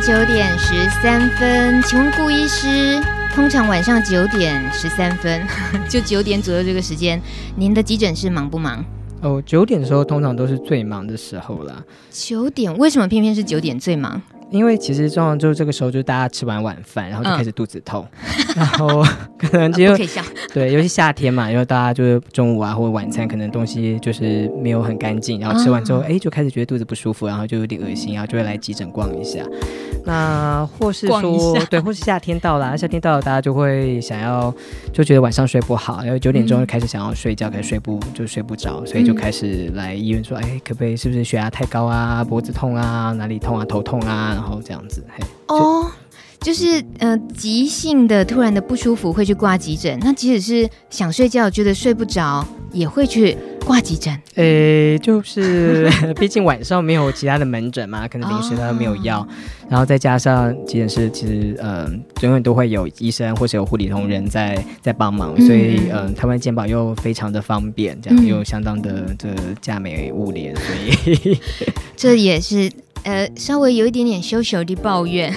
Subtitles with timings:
[0.00, 2.98] 九点十三分，请问顾医师，
[3.34, 5.46] 通常晚上九点十三分，
[5.90, 7.20] 就九点左右这个时间，
[7.54, 8.82] 您的急诊室忙不忙？
[9.20, 11.84] 哦，九点的时候通常都是最忙的时候啦。
[12.10, 14.22] 九点为什么偏偏是九点最忙？
[14.50, 19.04] 因为其实通常就是这个时候，就是大家吃完晚饭，然后就开始肚子痛，嗯、 然后
[19.38, 20.08] 可能就、啊、可以
[20.52, 29.40] 对，尤其夏天嘛，因为大家就是中午啊或者晚餐可能东西就是没有很干净，然后吃完之后，哎、嗯，就开始觉得肚子不舒服，然后就有点恶心，然后就会来急诊逛一下。
[30.04, 34.52] 那或是说，对，或是夏天到了，夏天到了，大家就会想要
[34.92, 44.38] 就觉得晚上睡不好，然后九点钟就开始想要睡觉，可是睡不就睡不着，所以就开始来医院说，哎，可不可以是不是血压太高啊，脖子痛啊，哪里痛啊，头痛啊？
[44.40, 45.86] 然后这样子，嘿，哦，
[46.40, 54.16] 就是呃，急性的突然的不舒服会去挂急诊，那即使是想睡觉觉得睡不着，也会去挂急诊。
[54.34, 59.28] 呃，就是 毕竟晚上没有其他的门诊嘛，可能临时他没有药，哦、
[59.68, 61.90] 然后再加上急诊室其实呃
[62.22, 69.28] 永远都会有医生或者有护理同仁在在帮忙，嗯、所以嗯、呃，台湾健保又非常的方便，这样又相当的这
[69.60, 70.64] 价美物廉，所
[71.12, 71.38] 以
[71.96, 72.70] 这也是。
[73.02, 75.34] 呃，稍微有一点点羞羞的抱怨，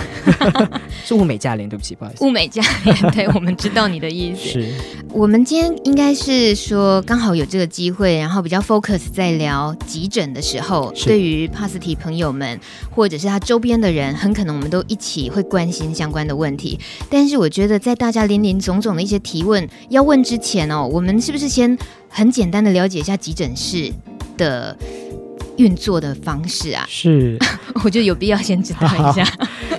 [1.05, 2.26] 是物美价廉，对不起，不好意思。
[2.26, 4.42] 物美价廉，对，我们知道你的意思。
[4.42, 4.73] 是，
[5.14, 16.80] 我们今天应该是说刚好有这个机会，然后比较 focus 在聊急诊的时候，对于帕斯提朋友们或者是他周边的人，很可能我们都一起会关心相关的问题。
[17.09, 21.78] 但是我觉得在大家林林总总的一些提问要问之前哦，我们是不是先
[22.09, 23.92] 很简单的了解一下急诊室
[24.38, 24.77] 的？
[25.58, 27.38] 运作的方式啊，是，
[27.84, 29.26] 我觉得有必要先知道一下。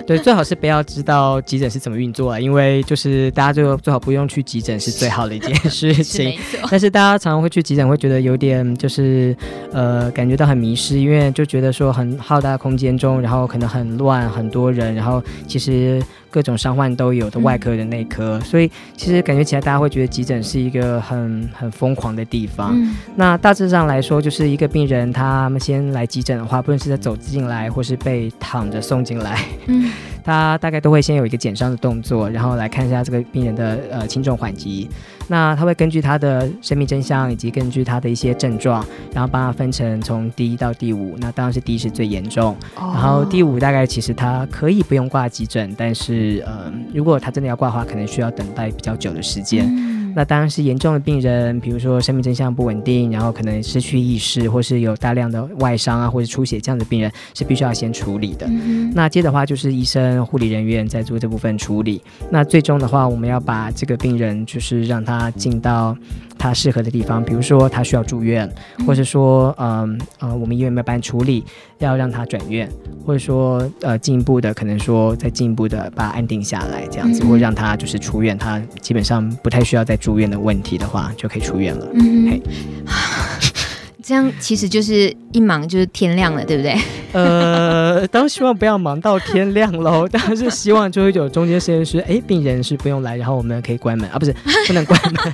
[0.07, 6.33] 对，最好是不要知道急诊是怎么运作啊，因为就是大家就最好不用去急诊是最好的一件事情。
[6.51, 9.35] 是但是大家常常会去急诊，会觉得有点就是
[9.73, 16.03] 呃，感觉到很迷失，因为就觉得说很浩大的空间中，然后可能很乱，很多人，然后其实。
[16.31, 22.73] 各种伤患都有的外科的内科，嗯、所以其实感觉起来，大家会觉得急诊是一个很很疯狂的地方。
[22.75, 29.91] 嗯、那大致上来说，就是一个病人他们先来急诊的话，不论是在走进来，或是被躺着送进来，嗯，
[30.23, 34.91] 他大概都会先有一个减伤的动作，然后来看一下这个病人的呃轻重缓急。
[35.27, 41.17] 那他会根据他的生命真相，以及根据他的一些症状，然后帮他分成从第一到第五。
[41.19, 49.67] 那当然是第一是最严重，哦、然后第五大概其实他可以不用挂急诊，但是呃，如果他真的要挂的话，可能需要等待比较久的时间。
[49.67, 58.47] 嗯那当然是严重的病人，比如说生命征象不稳定，然后可能失去意识，或是有大量的外伤啊，或者出血这样的病人是必须要先处理的。
[58.49, 62.01] 嗯、那接的话就是医生、护理人员在做这部分处理。
[62.31, 65.97] 那最终的话，我们要把这个病人就是让他进到
[66.39, 68.49] 他适合的地方，比如说他需要住院，
[68.87, 71.45] 或者说嗯呃我们医院没有办法处理，
[71.79, 72.71] 要让他转院，
[73.05, 79.99] 或者说呃进一步的可能说再进一步的把他安定下来这样子，或让他就是出院，他基本上不太需要再。
[80.05, 81.89] 住院的问题的话，就可以出院了。
[81.95, 82.43] 嗯，嘿
[84.05, 86.77] 这样其实就是一忙就是天亮了，对不对？
[87.13, 90.07] 呃，当然希望不要忙到天亮喽。
[90.13, 94.35] 当然是希望就会有中间时间是，哎，病人是不用来，然后我们可以关门啊，不是
[94.67, 95.33] 不能关门。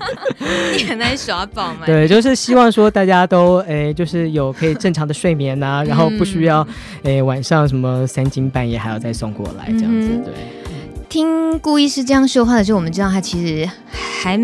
[0.76, 1.80] 你很爱耍宝吗？
[1.84, 6.64] 对，就是希望说大家都哎，就是有可以正常的睡眠呐、啊，然后不需要
[7.02, 10.59] 哎晚上什么三更半夜还要再送过来这样子，对。
[11.10, 14.38] 听顾医师这样说话的时候，我们知道他其实还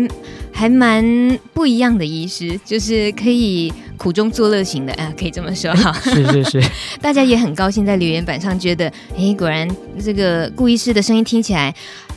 [0.51, 5.93] 还蛮不一样的医师，就是可以苦中作乐型的，啊，可以这么说 哈。
[6.03, 6.63] 是是是，
[7.01, 9.65] 大家也很高兴在留言板上觉得，哎，果然
[10.03, 11.73] 这个顾医师的声音听起来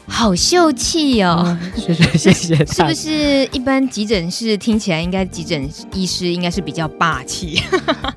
[0.08, 1.56] 好秀气哦。
[1.76, 2.66] 谢谢谢谢。
[2.66, 7.62] 是不是一般急诊室听起来应该急诊医师应该是比较霸气？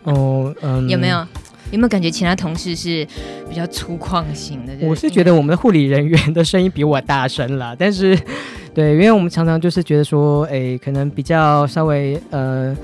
[0.02, 1.24] 哦，嗯，有没有？
[1.74, 3.06] 有没有感觉其他同事是
[3.50, 4.74] 比较粗犷型的？
[4.88, 8.16] 我是觉得我们的护理人员的声音比我大声了，但是，
[8.76, 12.78] 对，因为我们常常就是觉得说，哎，可能比较稍微呃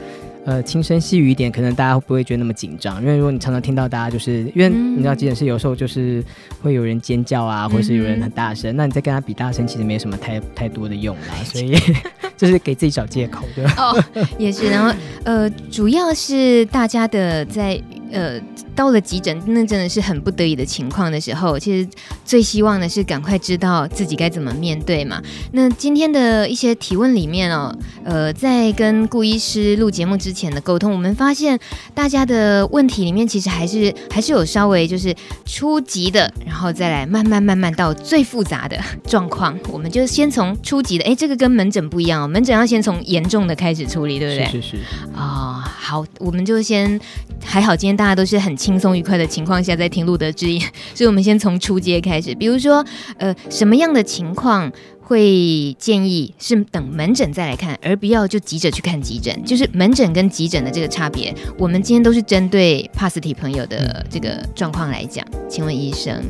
[0.44, 3.00] 呃轻声细语一点，可能大家不会觉得那么紧张。
[3.00, 6.24] 因为如果你常常听到大家就是因为你知道急诊室有时候就是
[6.64, 11.78] 会有人尖叫啊，或者是有人很大声，嗯、那你再跟他比大声，其实没什么太太多的用啦， 所以
[12.36, 13.74] 就是给自己找借口，对吧？
[13.78, 14.04] 哦，
[14.40, 14.68] 也是。
[14.68, 14.92] 然后
[15.26, 17.80] 呃，主要是大家的在。
[18.12, 18.40] 呃，
[18.76, 21.88] 到了急诊，那真的是很不得已的情况的时候，其实
[22.26, 25.22] 最希望的是赶快知道自己该怎么面对嘛。
[25.52, 27.72] 那今天的一些提问里面哦，
[28.04, 31.60] 呃，在跟顾医师录节目之前的沟通，我们发现
[31.94, 35.16] 大家的问题里面其实还是还是有稍微就是
[35.46, 38.76] 初级的，然后再来慢慢慢慢到最复杂的
[39.06, 39.56] 状况。
[39.72, 44.46] 我们就先从初级的，哎，这个跟门诊不一样哦，门诊要先从严重的开始处理，对不对？
[44.48, 44.78] 是是是。
[45.16, 47.00] 啊、哦，好，我们就先
[47.44, 47.99] 还好，今天。
[48.00, 50.62] 大家都是很轻松愉快的情况下在听路德之音，
[50.96, 52.34] 所以我们先从初阶开始。
[52.34, 52.82] 比如说，
[53.18, 59.44] 呃，什么样的情况会建议是等门诊再来看，而不要就急着去看急诊？
[59.44, 61.36] 就是门诊跟急诊的这个差别。
[61.58, 66.24] 我们今天都是针对帕斯提朋友的这个状况来讲，请问医生。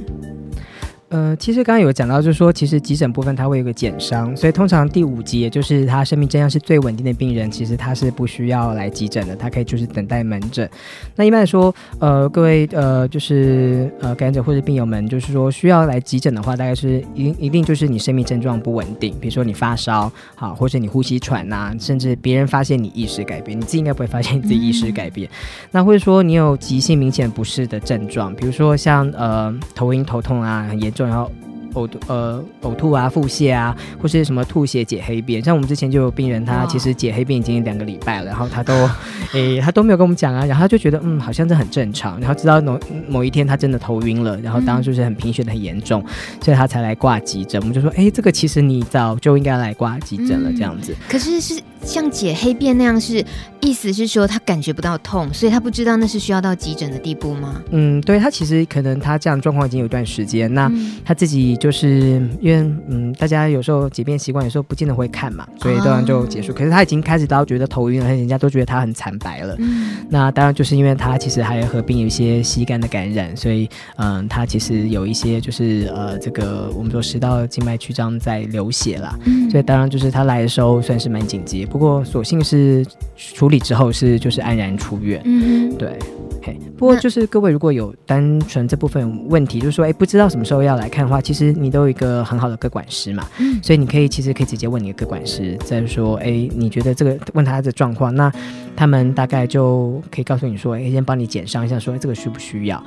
[1.10, 10.70] 呃，其实刚刚有讲到，就是说，其实急诊部分它会有个减伤，所以通常第五级，也就是他生命征象是最稳定的病人，其实他是不需要来急诊的，他可以就是等待门诊。
[11.16, 25.28] 那一般来说，呃，各位呃，就是呃感染者或者病友们，就是说需要来急诊的话，大概是一一定就是你生命症状不稳定，比如说你发烧，好，或者你呼吸喘呐、啊，甚至别人发现你意识改变，你自己应该不会发现你自己意识改变。
[25.28, 25.34] 嗯、
[25.72, 31.10] 那或者说你有急性明显不适的症状，比如说像呃头晕头痛啊，很严重。
[31.10, 31.32] 然后
[31.76, 38.74] 呕吐呃呕吐啊腹泻啊或是什么吐血解黑便，像我们之前就有病人，他其实解黑便已经两个礼拜了，然后他都
[39.34, 46.04] 诶、欸、他都没有跟我们讲啊，然后他就觉得嗯好像这很正常，然后直到某某一天他真的头晕了，然后当时就是很贫血的很严重，
[46.42, 47.62] 所以他才来挂急诊。
[47.62, 50.96] 我们就说哎、欸、这个其实你早就应该来挂急诊了这样子。
[51.08, 51.62] 可是是。
[51.84, 53.24] 像解黑便那样是，
[53.62, 57.62] 意思是说他感觉不到痛，所以他不知道那是需要到急诊的地步吗？
[57.72, 60.72] 嗯，对，他其实可能他这样状况已经有一段时间，那
[61.04, 66.52] 他自己就是因为嗯，大家有时候解便习惯，有时候不见得会看嘛，所以当然就结束。
[66.52, 69.56] 哦、可是他已经开始到觉得头晕了，人家都觉得他很惨白了。
[69.60, 79.18] 嗯，那当然就是因为他其实还合并有一些膝盖的感染，所以嗯，他其实有一些就是呃这个我们说食道静脉曲张在流血啦。
[79.26, 81.66] 嗯，所以当然就是他来的时候算是蛮紧急。
[81.70, 82.86] 不过，所幸是
[83.16, 85.22] 处理之后是就是安然出院。
[85.26, 85.98] 嗯，对。
[86.42, 93.28] 嘿，不过就是各位如果有单纯这部分问题，就是说，哎，不知道什么时候要来看的话，其实你都有一个很好的个管师嘛。
[93.40, 98.32] 嗯，所以你可以其实可以直接问你的个管师，再说，哎，你觉得这个问他的状况，那
[98.74, 102.82] 他们大概就可以告诉你说，哎，先帮你检伤一下，说，哎，这个需不需要？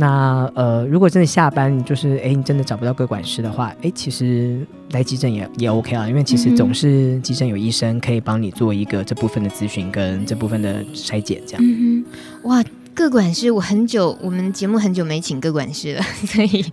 [0.00, 11.62] 那呃，如果真的下班就是哎，你真的找不到个管师的话，哎，其实来急诊也也 OK 啊，因为其实总是急诊有医生可以帮你做一个这部分的咨询跟这部分的筛检，这样。
[11.62, 12.04] 嗯
[12.42, 12.64] 哼，哇。
[12.98, 16.64] 个管师，我很久，我们节目很久没请各管师了， 所以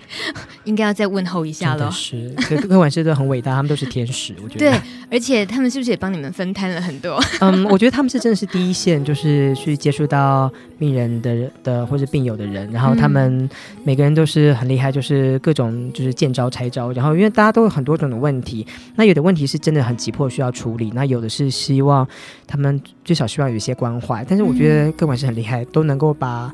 [0.64, 1.92] 应该要再问候一下了。
[1.92, 4.72] 是，个个管师都很伟大，他们都是天使，我觉得。
[4.72, 4.82] 对，
[5.12, 7.22] 而且他们是不是也帮你们分摊了很多？
[7.42, 13.48] 嗯，我觉得他们是真的是第一线，就是去接触到病人的的或者病友的人，然后他们
[13.84, 22.08] 每个人都是很厉害，就是各种就是见招拆招，然后因为大家都有很多种的问题，那有的问题是真的很急迫需要处理，那有的是希望
[22.48, 26.15] 他们最少希望有一些关怀，但是我觉得各管师很厉害，都能够。
[26.16, 26.52] 把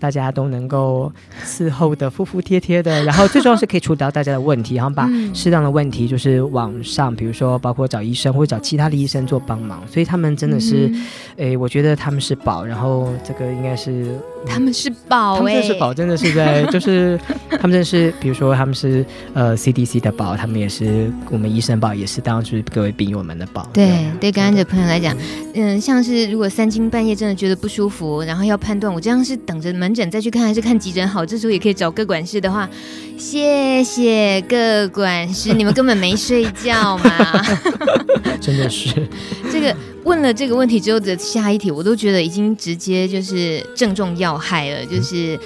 [0.00, 1.12] 大家都能够
[1.44, 10.90] 伺候的服服帖帖的，然后最重要是可以处理到大家的问题，然后把适当的问题就是往上，比如说包括找医生或者找其他的医生做帮忙，所以他们真的是，
[11.36, 17.18] 诶、嗯，我觉得他们是宝，然后这个应该是他们是宝，他们真是宝，真的是在 就是
[17.50, 23.68] 他们真的是，比如说他们是呃 CDC 的宝，他们也是我们医生宝，也是当时各位病友们的宝。
[23.72, 25.16] 对对，感染者朋友来讲，
[25.54, 29.92] 嗯，像是如果三更半夜真的觉得不舒服，然后要判断我这样是等着门。
[29.92, 31.24] 诊再去看还是看急诊好？
[31.26, 32.66] 这时候也可以找各管事的话，
[33.18, 37.44] 谢谢各管事，你们根本没睡觉嘛？
[38.40, 39.06] 真的是
[39.52, 45.38] 这个问了这个问题之后的下一题，我都觉得已经直接就是正中要害了，就是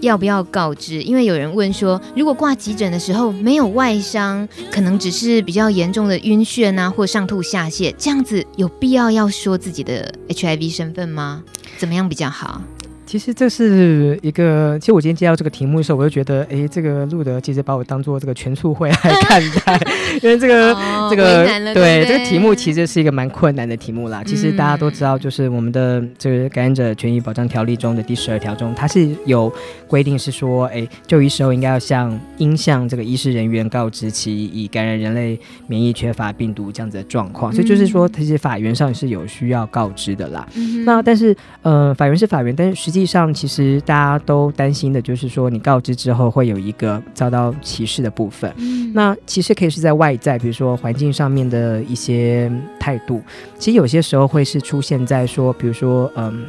[0.00, 1.02] 要不要告知？
[1.02, 11.42] 因为有人问说，如果挂急诊的时候没有外伤，可能只是比较严重的晕眩啊，或上吐下泻，这样子有必要要说自己的 HIV 身份吗？
[11.78, 12.60] 怎么样比较好？
[13.06, 19.80] 其实这是一个，其实我今天接到这个题目的时候，我就觉得，哎，这个路德其实把我当做这个全促会来 看待，
[20.20, 24.22] 因为这个、哦、这个对，对这个题目其实是一个蛮困难的题目啦。
[24.22, 29.52] 嗯、其实大家都知道，就是我们的这个感染者权益保障条例中的第十二条中，它是有
[29.86, 40.44] 规定是说，哎，就医时候应该要向应向这个医师人员告知其已感染人类免疫缺乏病毒这样子的状况，嗯、所以就是说，其实法源上是有需要告知的啦。
[40.56, 48.52] 嗯、那但是，呃，法源是法源，但是实际实际上，其实大家都担心的就是说，你告知之后会有一个遭到歧视的部分。
[48.56, 52.50] 嗯，那其实可以是在外在，比如说环境上面的一些
[52.80, 53.22] 态度。
[53.58, 56.44] 其实有些时候会是出现在说，比如说，嗯。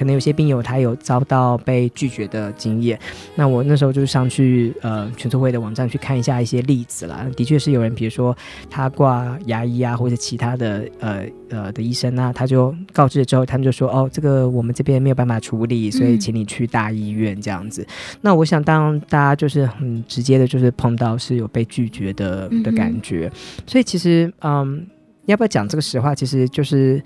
[0.00, 2.98] 可能有些病友他有遭到被拒绝的经验，
[3.34, 7.26] 那我那时候就上去呃全促会的网站去看一下一些例子啦。
[7.36, 8.34] 的确是有人，比如说
[8.70, 17.82] 他挂牙医啊，或者其他的呃呃的医生啊，他就告知了之后，他们就说哦，这个我们这边没有办法处理，所以请你去大医院这样子。
[17.82, 17.86] 嗯、
[18.22, 24.86] 那我想当大家就是很直接的，就是碰到是有被拒绝的的感觉，嗯、所以其实嗯，
[25.26, 27.02] 要不要讲这个实话，其实就是。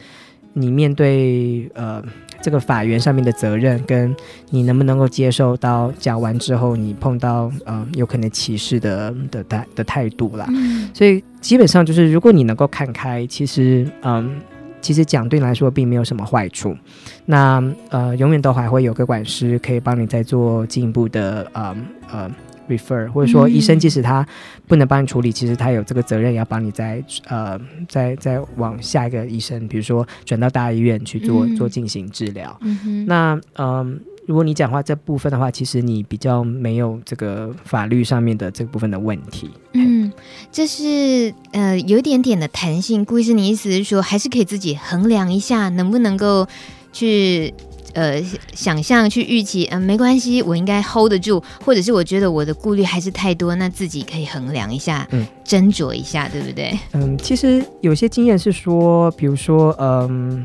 [0.55, 2.03] 你面对呃
[2.41, 4.17] 这个法源上面的责任，跟
[4.49, 10.47] 你能不能够接受到讲完之后你碰到呃有可能歧视的的态的态度啦。
[10.49, 14.41] 嗯、所以基本上就是如果你能够看开，其实嗯。
[14.85, 16.77] 其实讲对你来说并没有什么坏处，
[17.25, 21.75] 那呃永远都还会有个管师可以帮你再做进一步的呃
[22.13, 22.31] 呃
[22.69, 24.27] refer，或者说医生即使他
[24.67, 32.57] 不能帮你处理，其实他有这个责任要帮你再呃再再往下一个医生，比如说转到大医院去做做进行治疗。
[32.63, 33.67] 嗯，那嗯。
[33.67, 33.87] 呃
[34.27, 39.51] 如果你讲话这部分的话，其实你比较没有这个法律上面的这部分的问题。
[39.75, 40.11] 嗯，
[40.51, 43.05] 这是呃有一点点的弹性。
[43.05, 46.49] 顾医生，你意思是说，还是可以自己衡量一下，能不能够
[46.91, 47.53] 去
[47.95, 48.23] 呃
[48.53, 49.65] 想象、去预期？
[49.71, 56.79] 嗯、呃，没关系，我应该 hold 得住，或者是我觉得我的顾虑还是太多，那自己可以衡量一下，嗯，斟酌一下，对不对？
[56.93, 60.45] 嗯，其实有些经验是说，比如说，嗯。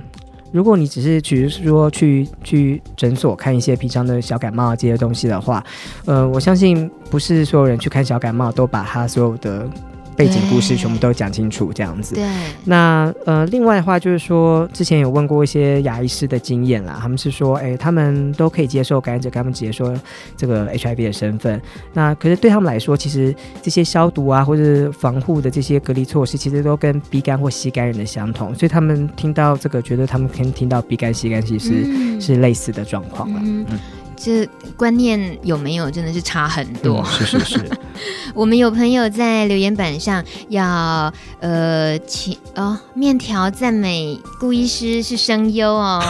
[0.52, 5.64] 如果你只是只是说去去诊所看一些平常的小感冒这些东西的话，
[6.06, 9.70] 呃，我相信不是所有人去看小感冒都把他所有的。
[10.20, 12.14] 背景故事全部都讲清楚，这样子。
[12.14, 12.28] 对。
[12.66, 19.96] 那呃，另外的话就是说，之前有问过一些牙医师的经验啦，他们是说，哎，他们都可以接受感染者跟他们直接说
[20.36, 21.62] 这个 HIV 的身份。
[21.94, 28.54] 那可是对他们来说，其实这些消毒啊，或者防护的这些隔离措施，其实都跟 B 肝或 C 肝人的相同。
[28.54, 33.40] 所以他们听到这个，觉得他们可以听到 B 肝、C 肝其实是、嗯、是类似的状况了。
[33.42, 33.66] 嗯。
[33.70, 33.80] 嗯
[34.22, 34.46] 这
[34.76, 36.98] 观念有没有真的是差很多？
[36.98, 37.72] 嗯、是是是。
[38.36, 46.04] 我们有朋友在留言板上要呃请哦面条赞美顾医师是声优哦，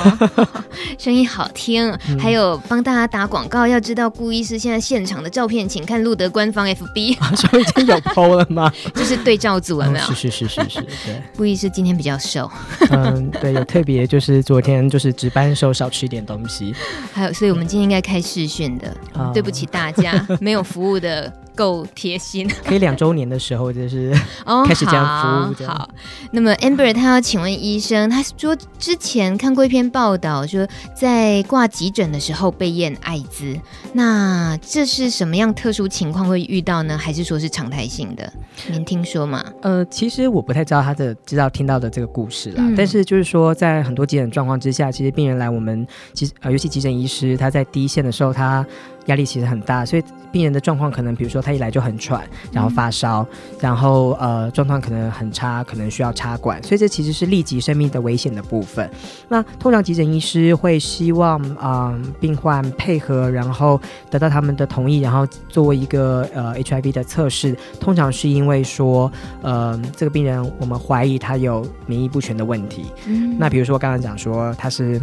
[0.98, 1.90] 声音好听。
[2.10, 7.16] 嗯、还有帮大家打广告，要知道顾医师现在现场的照片，请看路德官方 FB。
[7.38, 8.74] 说已经有 PO 了吗？
[8.96, 10.06] 就是对照组有没有？
[10.08, 10.82] 是是是是是。
[10.82, 12.50] 对，顾医师今天比较瘦。
[12.90, 16.74] 嗯，对，有特别就是昨天就是值班的时候少吃一点东西。
[17.14, 18.00] 还有，所以我们今天应该。
[18.10, 21.32] 开视讯的，嗯，对不起大家，没有服务的。
[21.60, 24.14] 够贴心， 可以两周年的时候就是
[24.66, 25.68] 开始这样服务。
[25.68, 25.90] 好，好，
[26.32, 33.60] 那么 Amber 他要请问医生，他说之前看过一篇报道，说在挂急诊的时候被验艾滋，
[33.92, 36.98] 那这是什么样特殊情况会遇到呢？
[36.98, 38.32] 还是说是常态性的？
[38.70, 39.44] 您听说吗？
[39.62, 48.66] 呃，其实我不太知道他的知道听到的这个故事啦，嗯、但是就是说在很多急诊状况之下，其实病人来我们急呃，尤其急诊医师他在第一线的时候，他
[49.10, 58.90] 压力其实很大，所以病人的状况可能，比如说他一来就很喘，然后发烧，嗯、然后呃状况可能很差，可能需要插管，所以这其实是立即生命的危险的部分。
[59.28, 67.58] 那通常急诊医师会希望啊、呃、病患配合，然后得到他们的同意，然后作为一个呃 HIV 的测试。
[67.80, 69.12] 通常是因为说
[69.42, 72.86] 呃这个病人我们怀疑他有免疫不全的问题。
[73.08, 75.02] 嗯、那比如说刚刚讲说他是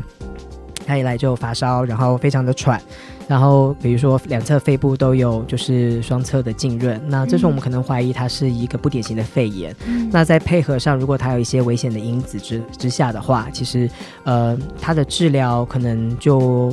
[0.86, 2.80] 他一来就发烧，然后非常的喘。
[3.28, 9.74] 然后，比如说两侧肺部都有就是双侧的浸润，那这时候我们可能怀疑他是一个不典型的肺炎。
[9.84, 13.90] 嗯、那在配合上，如果他有一些危险的因子之之下的话，其实
[14.22, 16.72] 呃，他的治疗可能就。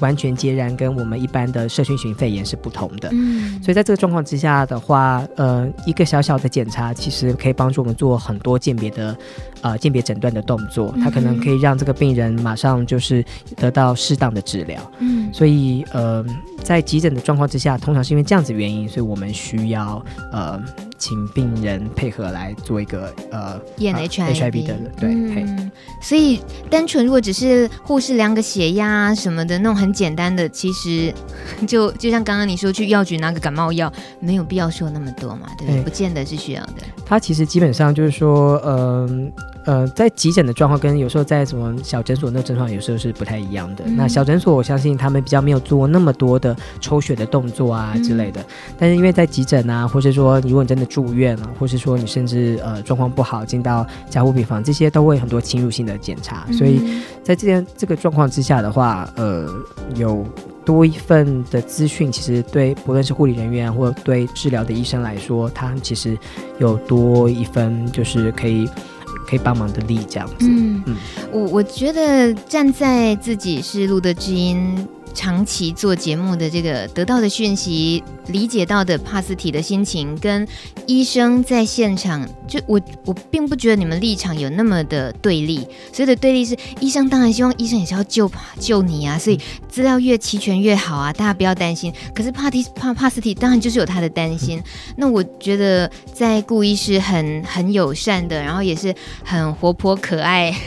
[0.00, 9.16] 完全截然跟我们一般的社区型肺炎是不同的，嗯，所以在这个状况之下的话，呃，一个小小的检查其实可以帮助我们做很多鉴别的，
[9.62, 13.24] 呃，鉴别诊断的动作，它可能可以让这个病人马上就是
[13.56, 16.24] 得到适当的治疗，嗯，所以呃，
[16.62, 20.60] 在急诊的状况之下，通常是因为这样子原因，所以我们需要呃。
[21.04, 25.70] 请病人配合来做一个呃验 HIV 的对，嗯，
[26.00, 31.12] 所以单纯如果只是护士量个血压什么的那种很简单的，其实
[31.68, 35.82] 就 就像刚刚你说去药局拿个感冒药，没有必要说那么多嘛，对不对？
[35.82, 36.72] 不见得是需要的。
[37.04, 39.30] 他其实基本上就是说，嗯。
[39.66, 43.82] 呃，在急诊的状况跟有时候在什么小诊所那个症状有时候是不太一样的。
[43.86, 48.42] 嗯、那小诊所我相信他们比较没有做那么多的抽血的动作啊之类的。
[48.42, 48.44] 嗯、
[48.78, 56.44] 但是因为在急诊啊，或者说如果你真的住院啊，或是说你甚至呃状况不好进到加护病房，这些都会很多侵入性的检查。
[56.46, 59.52] 嗯、所以在这件这个状况之下的话，呃，
[59.96, 60.24] 有
[60.64, 66.16] 多一份的资讯，其实对不论是护理人员或对治疗的医生来说，他其实
[66.60, 68.68] 有多一份就是可以。
[69.26, 70.34] 可以帮忙的力，这样子。
[70.40, 70.96] 嗯嗯，
[71.32, 74.86] 我我觉得站在自己是露德知音。
[75.12, 80.46] 长期做节目的这个得到的讯息，理解到的帕斯提的心情，跟
[80.86, 85.66] 医生在现场，就我我并不觉得你们立场有那么的对立。
[85.92, 91.92] 所以的对立是，医生当然希望医生也是要救救你啊，所以资料越齐全越好啊，大家不要担心。
[92.14, 94.62] 可是帕提帕帕斯提当然就是有他的担心。
[94.96, 98.94] 那我觉得在顾医师很很友善的，然后也是
[99.24, 100.54] 很活泼可爱。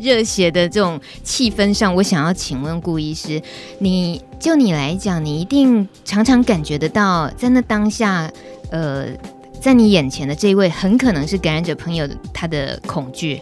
[0.00, 3.40] 热血的这种气氛上，我想要请问顾医师，
[3.78, 8.30] 你就你来讲，你一定常常感觉得到，在那当下，
[8.70, 9.06] 呃，
[9.60, 13.40] 在你眼前的这一位，很可能是感染者朋友他的恐惧。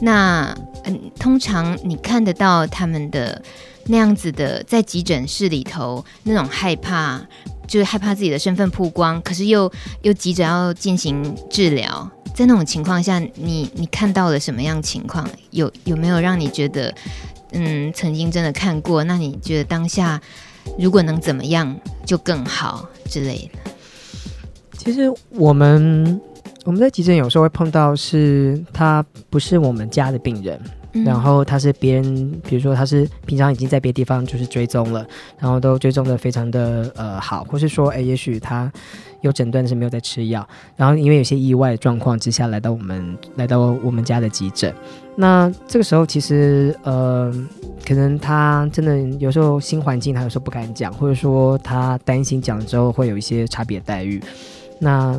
[0.00, 3.40] 那嗯，通常你看得到他们的
[3.86, 7.20] 那样子的，在急诊室里头那种害怕，
[7.66, 9.70] 就是害怕自己的身份曝光，可是又
[10.02, 12.10] 又急着要进行治疗。
[12.34, 15.26] 在那种情况下，你你看到了什么样情况？
[15.52, 16.92] 有有没有让你觉得，
[17.54, 19.02] 嗯，曾经真的看过？
[19.04, 20.20] 那你觉得当下
[20.78, 23.70] 如果能怎么样就更好之类的？
[24.76, 26.20] 其实我们
[26.64, 30.60] 我们在急诊有时候会碰到，是他不是我们家的病人。
[31.04, 35.04] 然后他是别人，比如说他是平常已经在别的地方就是追踪了，
[35.40, 38.72] 然后都追踪的非常的呃好，或是说哎，也许他
[39.24, 44.72] 有诊断是没有在吃药，然后因为有些意外状况之下来到我们来到我们家的急诊，
[45.16, 47.32] 那这个时候其实呃
[47.84, 54.22] 可能他真的有时候新环境他有时候不敢讲，或者说他担心讲了之后会有一些差别待遇，
[54.78, 55.18] 那。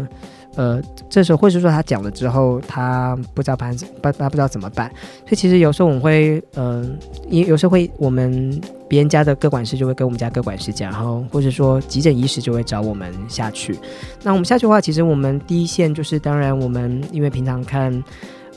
[0.55, 4.89] 呃，这时候或者说他讲了之后，他不知道办不他不知道怎么办，
[5.25, 6.89] 所以其实有时候我们会，嗯、呃，
[7.29, 13.77] 也有时候会我们别人家的各管师就会跟我们家各管师讲，然后或者说急诊医师就会找我们下去。
[14.23, 18.03] 那我们下去的话，其实我们第一线就是，当然我们因为平常看。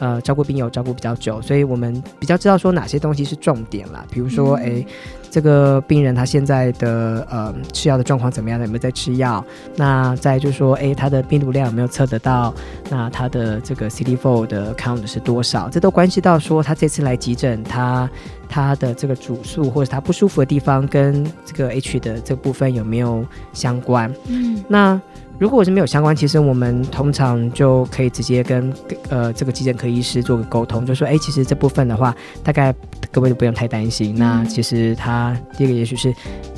[0.00, 4.07] 呃，照顾病友照顾比较久，所以我们比较知道说哪些东西是重点啦。
[4.12, 4.87] 比如说，哎、
[5.30, 8.61] 这个病人他现在的呃吃药的状况怎么样？
[8.61, 9.44] 有没有在吃药？
[9.76, 12.54] 那再就是说，哎，他的病毒量有没有测得到？
[12.90, 15.68] 那他的这个 CD4 的 count 是多少？
[15.68, 18.08] 这都关系到说他这次来急诊，他
[18.49, 24.12] 他的这个主诉或者他不舒服的地方跟这个 H 的这部分有没有相关？
[24.26, 25.00] 嗯，那。
[25.38, 28.73] 如果是没有相关，其实我们通常就可以直接跟
[29.09, 32.75] 呃这个急诊科医师做个沟通，就说哎，其实这部分的话，大概
[33.12, 34.16] 各位都不用太担心。
[34.16, 36.13] 那其实他第一个也许是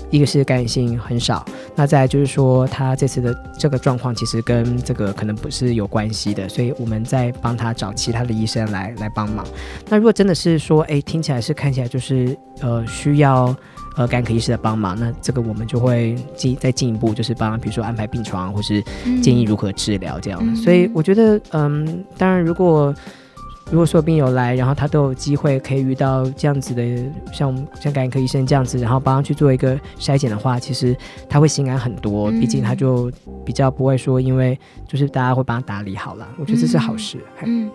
[0.09, 1.45] 一个是感染性很少，
[1.77, 9.47] 那再来就是说他这次的这个状况其实跟这个可能不是有关系的，所以我们在帮他找其他的医生来来帮忙。
[9.91, 13.55] 那如果真的是说哎，听起来是看起来就是呃需要。
[14.01, 18.83] 呃，感染科医师的帮忙，那这个我们就会进再进一步，就是帮，比如说安排病床，或是
[19.21, 20.41] 建议如何治疗这样。
[20.43, 22.95] 嗯、所以我觉得，嗯，当然，如果
[23.71, 26.83] 如果说病友来，然后他都有机会可以遇到这样子的，
[27.31, 30.97] 像像感染科医生这样子，然后帮他去做一个筛检的话，其实
[31.29, 32.31] 他会心安很多。
[32.31, 33.13] 毕竟他就
[33.45, 34.59] 比较不会说，因为
[34.89, 37.19] 就是大家会帮他打理好了，我觉得这是好事。
[37.45, 37.71] 嗯，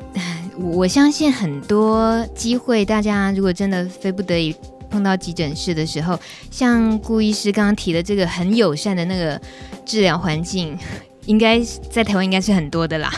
[0.58, 4.56] 我相信很多机会，大家如果真的非不得已。
[4.90, 6.18] 碰到急诊室的时候，
[6.50, 9.40] 像顾医师刚刚提的这个很友善的那个
[9.84, 10.78] 治疗环境，
[11.26, 13.12] 应该在台湾应该是很多的啦。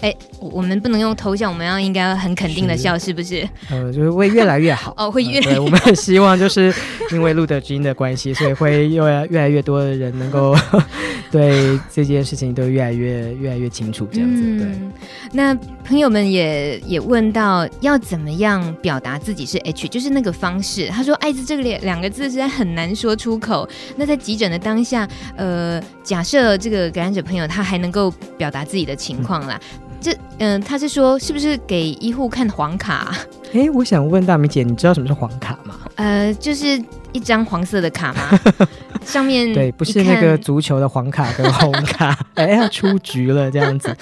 [0.00, 3.48] 哎，我们不能用偷笑，我们要应该很肯定的笑，是，是不是？
[3.70, 5.54] 呃，就是会越来越好 哦，会越来越好。
[5.54, 6.72] 呃、对， 我们很希望就是
[7.12, 10.56] 因为路德基因的关系，所以会越来越来越多的人能够
[11.30, 14.42] 对这件事情都越来越越来越清楚这样子。
[14.58, 14.66] 对。
[14.66, 14.92] 嗯、
[15.32, 20.88] 那朋友们也也问到要怎么样表达自己是 H，就是那个方式。
[20.88, 23.68] 他说“艾滋”这个两两个字实在很难说出口。
[23.96, 29.60] 那在急诊的当下，呃，假设这个感染者朋友他还能够表达自己的情况啦。
[29.80, 33.14] 嗯这嗯，他是说是不是给医护看黄卡？
[33.52, 35.74] 哎，我想问大明姐，你知道什么是黄卡吗？
[35.96, 36.82] 呃，就是
[37.12, 38.38] 一张黄色的卡吗？
[39.04, 43.96] 上面对，不是那个足球的黄卡跟红卡， 哎，要出局了这样子，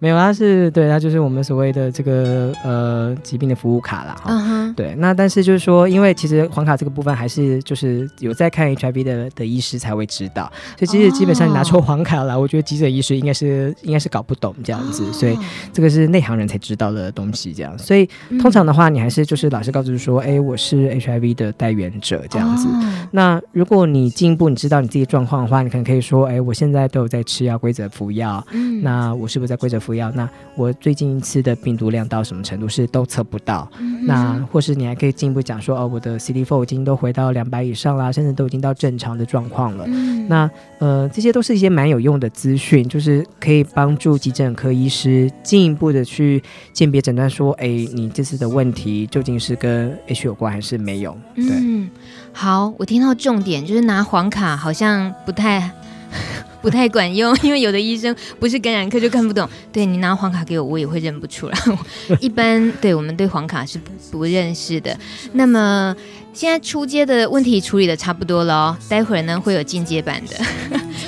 [0.00, 4.16] 没有，它是对，它就是我们所谓的这个呃疾病的服务卡啦。
[4.20, 4.32] 哈。
[4.34, 4.74] Uh huh.
[4.74, 15.38] 对，那但是就是说，因为其实黄卡这个部分还是就是有在看 HIV 的的医师才会知道，所以其实基本上你拿出黄卡来，我觉得急诊医师应该是应该是搞不懂这样子，所以
[15.72, 17.78] 这个是内行人才知道的东西，这样。
[17.78, 18.08] 所以
[18.40, 22.68] 通常的话，你还是就是老师告诉说，哎，我是 HIV 的带原者这样子。
[22.68, 23.08] Uh.
[23.10, 28.44] 那如果你进一步你知道你自己状况的话，你可能可以说，哎，我现在都有在吃药，规则服药。
[28.52, 30.10] 嗯，那我是不是在规则服药？
[30.14, 32.68] 那我最近一次的病毒量到什么程度？
[32.68, 33.68] 是都测不到。
[33.80, 39.84] 嗯、那或是你还可以进一步讲说，哦，我的 CD4 已经都回到两百以上啦，甚至都已经到正常的状况了。
[39.86, 48.77] 嗯，那呃，这些都是一些蛮有用的资讯，就是可以帮助急诊科医师进一步的去鉴别诊断，说，哎，你这次的问题
[49.10, 51.16] 究竟是跟 H 有关还是没有？
[51.34, 51.44] 对。
[51.50, 51.90] 嗯
[52.32, 55.70] 好，我听到重点就是拿黄卡好像不太
[56.62, 59.48] 不太管用， 因为有的医生不是感染科就看不懂。
[59.72, 61.58] 对，你拿黄卡给我，我也会认不出来。
[62.20, 64.96] 一般对我们对黄卡是不不认识的。
[65.32, 65.94] 那么
[66.32, 70.36] 现在出街的问题处理的差不多了哦，待会儿呢会有进阶版的。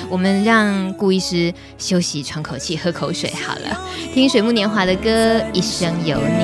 [0.09, 3.79] 我们让顾医师休息喘口气，喝口水好了。
[4.13, 6.43] 听水木年华的歌《一生有你》。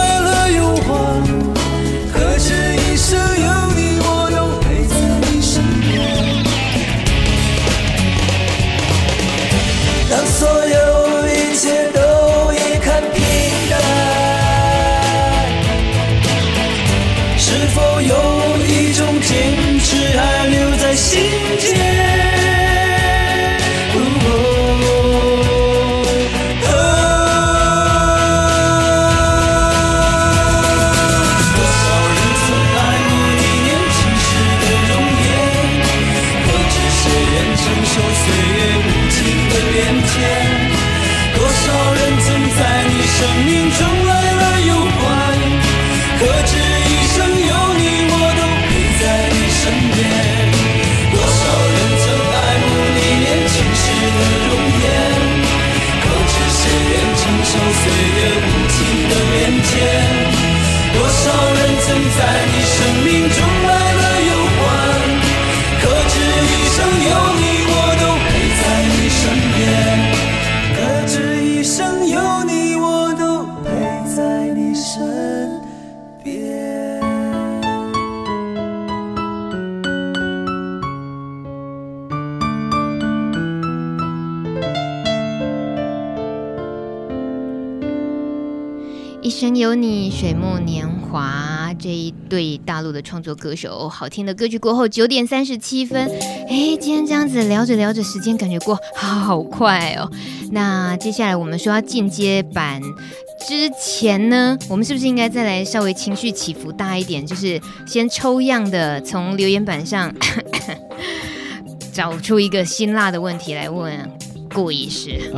[92.65, 96.07] 大陆的创作歌手，好听的歌曲过后，九点三十七分。
[96.49, 100.09] 哎，今天这样子聊着聊着，时间感觉过好快哦。
[100.51, 102.81] 那接下来我们说要进阶版
[103.47, 107.25] 之前呢，我们是不是应该再来稍微情绪起伏大一点？
[107.25, 110.13] 就是先抽样的从留言板上
[111.91, 113.97] 找出一个辛辣的问题来问
[114.53, 115.19] 顾医师。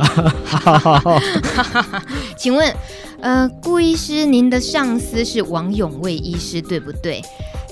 [2.36, 2.74] 请问。
[3.24, 7.22] 呃，顾医师，您的上司是王永卫医师，对不对？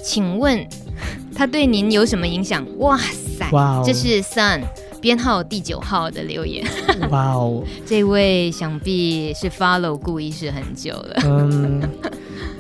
[0.03, 0.67] 请问
[1.37, 2.67] 他对您有什么影响？
[2.79, 3.51] 哇塞.
[3.85, 4.63] 这是 Sun
[4.99, 6.67] 编号第九号的留言。
[7.13, 11.21] 哇哦，这位想必是 follow 顾医师很久了。
[11.23, 11.83] Um...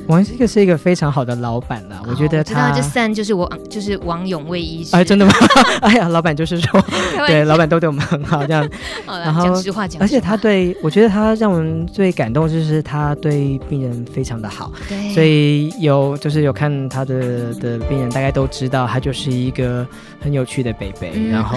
[0.08, 4.94] 王这个是一个非常好的老板啦，我觉得他知道这三就是王就是王永卫医师。
[4.96, 5.32] 哎，真的吗？
[5.80, 6.84] 哎呀，老板就是说，
[7.26, 8.68] 对，老板都对我们很好这样。
[9.06, 14.72] 然后讲实话讲，而且他对我觉得他让我们最感动就是他对病人非常的好。
[14.88, 19.86] 对，所以有就是有看他的的病人，大概都知道他就是一个
[20.20, 21.12] 很有趣的北北。
[21.14, 21.56] 嗯、然后，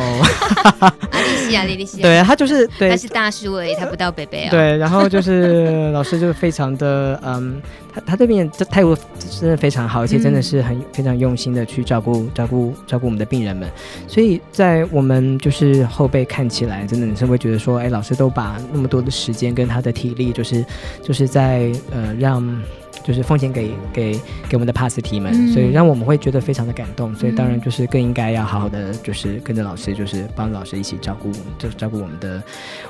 [0.79, 4.51] 阿丽西亚，丽丽西亚，对他就是对，他是大叔而已，他不到北北啊。
[4.51, 7.61] 对，然后就是老师就非常的嗯。
[7.95, 8.95] 他他这边这态度
[9.39, 13.69] 真的非常好，而且真的是很非常用心的去照顾照顾照顾我们的病人们，
[14.05, 20.65] 所以在我们就是后辈看起来，真的你是会觉得说，哎，老师都把那么多的时间跟他的体力，就是
[21.01, 22.61] 就是在呃让
[23.01, 24.13] 就是奉献给给
[24.49, 32.43] 给我们的帕斯提们，嗯，所以让我们会觉得非常的感动，所以当然就是更应该要好好的就是跟着老师，就是帮老师一起照顾，就照顾我们的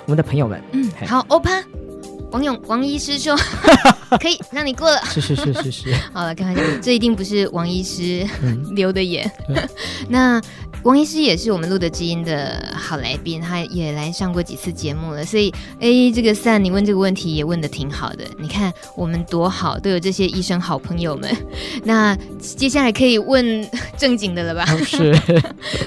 [0.06, 0.60] 我们的朋友们。
[0.72, 1.64] 嗯，好，欧帕。
[2.36, 3.34] 王勇王医师说
[4.20, 5.96] 可以让你过了，是是是是是。
[6.12, 8.28] 好了，开玩笑，这一定不是王医师
[8.76, 9.30] 留的言。
[9.48, 9.56] 嗯、
[10.10, 10.42] 那
[10.84, 15.24] 王医师也是我们录的基因的好来宾，他也来上过几次节目了。
[15.24, 18.26] 所以，哎，这个 Sun，你问这个问题也问的挺好的。
[18.38, 21.34] 你看我们多好，都有这些医生好朋友们。
[21.86, 23.66] 那接下来可以问
[23.98, 24.66] 正经的了吧？
[24.74, 25.16] 哦、是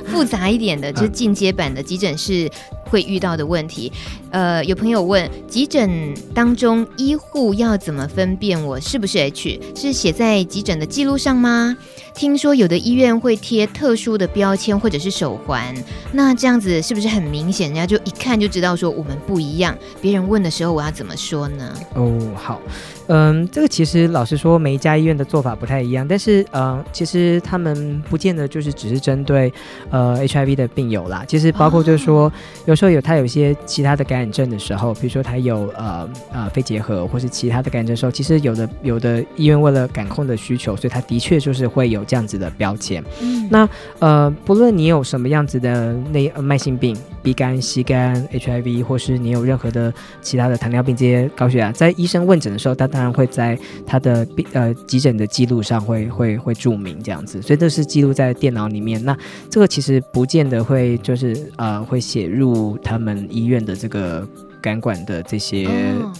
[0.06, 2.50] 复杂一点的，就是进阶版的急诊室
[2.90, 3.92] 会遇到的问题。
[4.30, 9.60] 呃，有朋友问，急诊当中医护要怎么分辨我是不是 H？
[9.74, 11.76] 是写在急诊的记录上吗？
[12.14, 15.74] 听说有的医院会贴特殊的标签或者是手环，
[16.12, 17.68] 那这样子是不是很明显？
[17.68, 19.76] 人家就一看就知道说我们不一样。
[20.00, 21.74] 别人问的时候，我要怎么说呢？
[21.94, 22.60] 哦，好。
[23.08, 29.52] 嗯，这个其实老实说，每一家医院的做法不太一样，但是呃，其实他们不见得就是只是针对
[29.90, 31.24] 呃 HIV 的病友啦。
[31.26, 32.32] 其实包括就是说，哦、
[32.66, 43.02] 有时候有他有一些其他的感染症的时候，比如说他有呃呃肺结核或是其他的感染症的时候，其实有的有的医院为了感控的需求，所以他的确就是会有这样子的标签。
[43.22, 43.68] 嗯，那
[44.00, 49.90] 呃不论你有什么样子的内慢性病鼻肝、C 肝、HIV，或是你有任何的
[50.20, 53.56] 其他的糖尿病这些高血压，在医生问诊的时候，他当然会在
[53.86, 59.00] 他的病呃急诊的记录上会会会注明这样子，所以这是记录在电脑里面。
[59.04, 59.16] 那
[59.48, 64.26] 这个其实不见得会就是呃会写入他们医院的这个
[64.60, 65.68] 感管的这些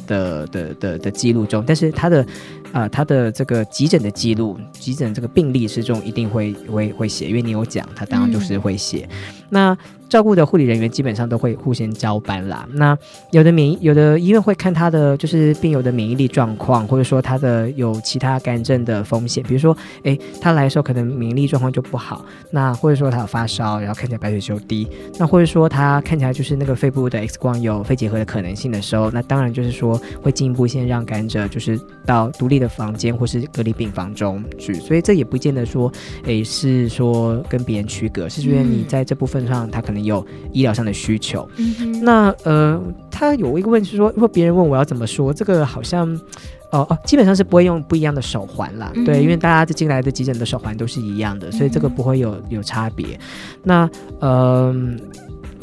[0.06, 2.22] 的的的的记录中，但是他的
[2.70, 9.08] 啊、呃、他的这个急诊的记录，急诊这个病历之中一定会会会写，因为你有讲，他当然就是会写。
[9.10, 9.76] 嗯、那
[10.08, 12.66] 照顾的护理人员基本上都会互相交班啦。
[12.72, 12.96] 那
[13.30, 35.92] 有的免疫，有的医院会看他的就是病友的免疫力状况，或者说他的有其他感染症的风险，比如说，诶，他来的时候可能免疫力状况就不好，那或者说他有发烧，然后看起来白血球低，那或者说他看起来就是那个肺部的 X 光有肺结核的可能性的时候，那当然就是说会进一步先让感染者就是到独立的房间或是隔离病房中去，所以这也不见得说，
[36.24, 39.98] 诶，是说跟别人区隔，是因为你在这部分上他可能。
[39.98, 46.08] 有医疗上的需求，嗯、那呃，他有一个问题是说，如果别人问我要怎么说，这个好像，
[46.70, 53.18] 哦、呃、哦，基本上是不会用不一样的手环啦，嗯、对，因为大家进来的急诊的手环都是一样的，所以这个不会有有差别。
[53.64, 54.74] 那呃。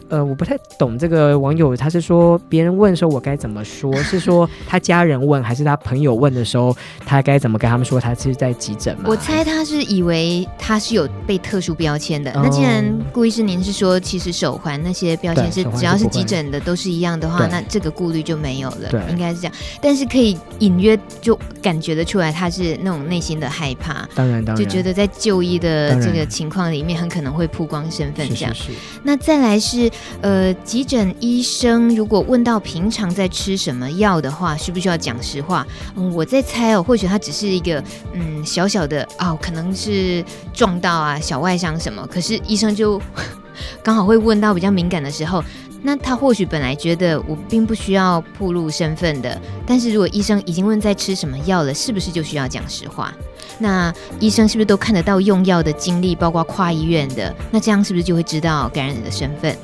[0.10, 3.94] 呃，我不太懂这个网友，他是说别人问的时候我该怎么说？
[4.04, 8.00] 是说他家人问，还是他朋友问的时候，他该怎么跟他们说？
[8.00, 9.06] 他是在急诊吗？
[9.08, 12.32] 我猜他是以为他是有被特殊标签的。
[12.34, 19.54] 嗯、那既然顾医师您是说，其实手环那些标签是只要是急诊的都是一样的话，那这个顾虑就没有了，对应该是这样。
[19.82, 28.54] 但是可以隐约就感觉得出来，他是那种内心的害怕，当然当然，就觉得在就医的这个情况里面，很可能会曝光身份这样。
[28.54, 29.90] 是是是那再来是。
[30.22, 35.66] 呃，急诊医生如果问到平常在吃什么药的话，需不需要讲实话？
[35.96, 43.00] 嗯，我在猜哦，或许他只是一个嗯小小的哦，可能是撞到啊小外伤什么，可是医生就
[43.84, 45.44] 刚好会问到比较敏感的时候，
[45.84, 53.14] 那他或许本来觉得我并不需要暴露身份的，但是如果医生已经问在吃什么药了，是不是就需要讲实话？
[53.58, 57.34] 那医生是不是都看得到用药的经历，包括跨医院的？
[57.52, 59.56] 那这样是不是就会知道感染者的身份？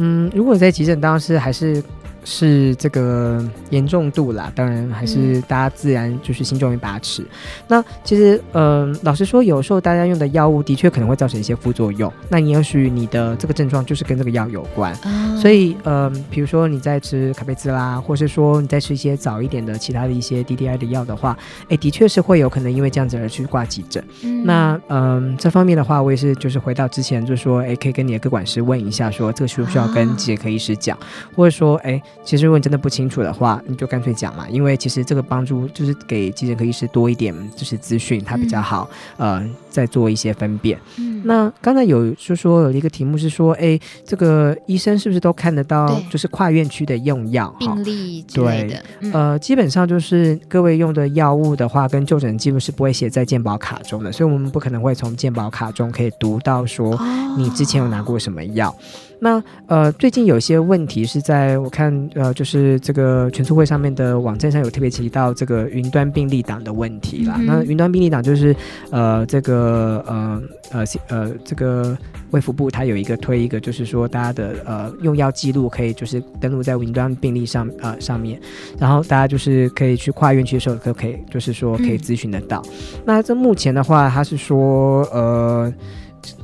[0.00, 1.82] 嗯，如果在急诊，当时还是。
[2.24, 7.22] 是这个严重度啦，当然还是大家自然就是心中一把尺。
[7.22, 7.28] 嗯、
[7.68, 12.12] 那其实，嗯、呃，老实说，有时候大家用的药物的确可能会造成一些副作用。
[12.28, 21.36] 那你也许你的这个症状就是跟这个药有关，哦、所以，嗯、呃，比如说你在吃卡贝兹啦，或是说你在吃一些早一点的其他的一些 DDI 的药的话，
[21.68, 24.04] 哎，的确是会有可能因为这样子而去挂急诊。
[24.22, 31.00] 嗯、那，嗯、呃，这方面的话，我也是就是回到之前就说，哎，可以跟你的个管师问一下，说这个需不需要跟急诊科医师讲，哦、
[31.34, 32.00] 或者说，哎。
[32.22, 40.78] 其实如果你真的不清楚的话，你就干脆讲嘛，因为其实这个帮助就是给急诊科医师多一点就是资讯，他比较好，嗯、呃，再做一些分辨。
[40.98, 48.84] 嗯，那刚才有就说有一个题目是说，哎，这个医生是不是都看得到就是跨院区的用药病例之类的？
[49.00, 56.98] 对，呃，基本上就是各位用的药物的话，跟就诊记录是不会写在健保卡中的，所以我们不可能会从健保卡中可以读到说
[57.38, 58.68] 你之前有拿过什么药。
[58.68, 58.74] 哦
[59.20, 67.36] 那呃，最近有些问题是在我看呃，就是这个全促会上面的网站上有特别提到这个云端病历档的问题啦。
[67.38, 68.56] 嗯、那云端病历档就是
[68.90, 71.96] 呃，这个呃呃呃，这个
[72.30, 78.40] 卫福部它有一个推一个，就是说大家的呃用药记录可以就是登录在云端病历上呃上面，
[78.78, 82.62] 然后大家就是可以去跨院区的时候都可以，就是说可以咨询得到。
[82.66, 85.72] 嗯、那这目前的话，它是说呃。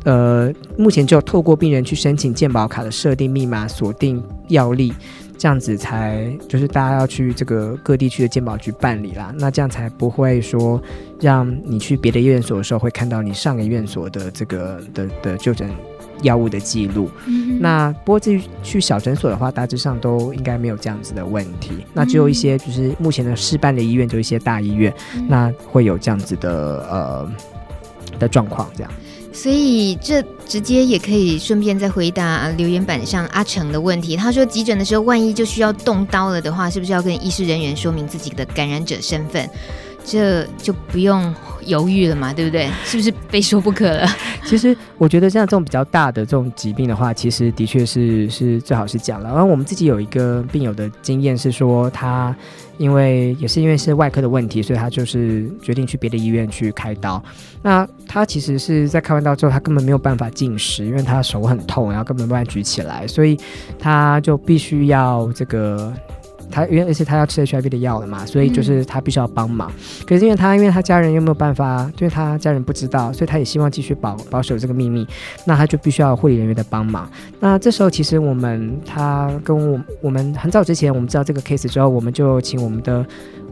[0.04, 4.92] 呃，目前只有透过病人去申请健保卡的设定密码、锁定药力，
[5.36, 9.34] 这样子才就是大家要去这个各地区的健保局办理啦。
[9.38, 10.80] 那这样才不会说
[11.20, 15.70] 让你去别的医院所的时候会看到你上个院所的这个的的就诊
[16.22, 17.10] 药物的记录。
[17.26, 21.84] 嗯、那不过至于去小诊所的话，大致上都应该没有这样子的问题。
[21.92, 27.32] 那只有一些就是目前的试办的医院，就一些大医院，嗯、那会有这样子的呃
[28.18, 28.90] 的状况这样。
[29.36, 34.16] 所以这直接也可以顺便再回答留言板上阿成的问题。
[34.16, 39.46] 他说，急诊的时候万一就需要动刀了的话，是不是要跟医师人员说明自己的感染者身份？
[40.08, 42.70] 这就不用犹豫了嘛，对不对？
[42.84, 44.08] 是不是非说不可了？
[44.46, 49.30] 其实我觉得像这种比较大的这种疾病的话，其实的确是是最好是讲了。
[49.30, 52.32] 然后我们自己有一个病友的经验是说，他
[52.78, 57.20] 因为也是因为是外科的问题，所以他就是决定去别的医院去开刀。
[57.60, 63.36] 那他其实是在开完刀之后，他根本没有办法进食，因为他手很痛，然后根本没办法举起来，所以
[63.76, 65.92] 他就必须要这个。
[66.50, 69.70] 他因为而且他要吃 HIV 的药了嘛，所以就是他必须要帮忙。
[69.70, 75.06] 嗯、可是因为他因为他家人又没有办法，因为他家人不知道，所以他也希望继续保保守这个秘密。
[75.44, 77.10] 那他就必须要护理人员的帮忙。
[77.40, 83.04] 那这时候其实我们他跟我我们很早之前我们知道这个 case 之后，我们就请我们的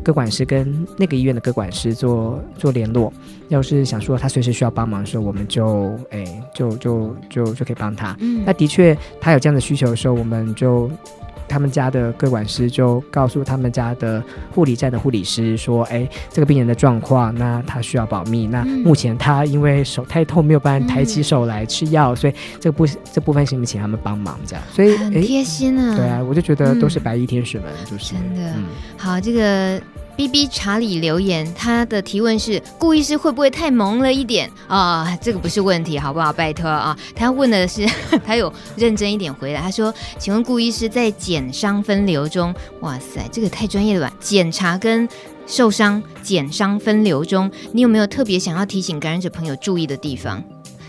[0.03, 3.13] 个管师跟那个医院的个管师做做联络。
[3.49, 8.17] 要是想说他随时需要帮忙的时候，我们就哎就就就就可以帮他。
[8.21, 10.91] 嗯、那的确他有这样的需求的时候，我们就。
[11.49, 18.47] 他们家的个管师就告诉他们家的护理站的护理师说：“哎，这个病人的状况，那他需要保密。
[18.47, 24.39] 那目前他因为手太痛，没有办法抬起手来吃药，嗯、所以这部这部分行不行请他们帮忙？
[24.47, 25.97] 这样，所以很贴心啊。
[25.97, 28.51] 对啊，我就觉得都是白衣天使们，嗯、就是真的。
[28.57, 28.65] 嗯、
[28.97, 29.81] 好，这个。”
[30.17, 36.33] B B 查理留言，他的提问是：顾医师会不会太萌了一点啊、这个不是问题，好不好？
[36.33, 36.97] 拜托啊！
[37.15, 37.87] 他问的是，
[38.25, 39.61] 他有认真一点回来。
[39.61, 44.15] 他说：“请问顾医师在检伤分流中，哇塞，这个太专业了吧？
[44.21, 45.09] 检查跟
[45.47, 50.43] 受伤、减伤分流中，你有没有特别想要提醒感染者朋友注意的地方？”